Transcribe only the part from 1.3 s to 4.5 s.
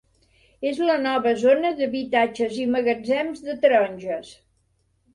zona d'habitatges i magatzems de taronges.